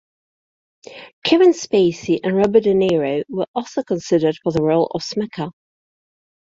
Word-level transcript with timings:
Kevin 1.23 1.51
Spacey 1.53 2.21
and 2.23 2.35
Robert 2.35 2.61
De 2.63 2.73
Niro 2.73 3.23
were 3.29 3.45
also 3.53 3.83
considered 3.83 4.35
for 4.41 4.51
the 4.51 4.63
role 4.63 4.87
of 4.95 5.03
Smecker. 5.03 5.51